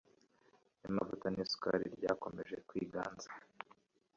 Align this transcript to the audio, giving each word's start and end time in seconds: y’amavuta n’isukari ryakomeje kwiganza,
y’amavuta 0.81 1.27
n’isukari 1.29 1.85
ryakomeje 1.95 2.55
kwiganza, 2.67 3.29